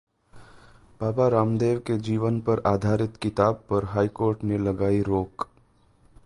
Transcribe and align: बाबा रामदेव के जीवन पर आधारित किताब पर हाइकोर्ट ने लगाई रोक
बाबा 1.01 1.27
रामदेव 1.27 1.79
के 1.79 1.97
जीवन 1.97 2.39
पर 2.41 2.61
आधारित 2.65 3.17
किताब 3.17 3.63
पर 3.69 3.85
हाइकोर्ट 3.85 4.43
ने 4.43 4.57
लगाई 4.57 5.01
रोक 5.01 5.47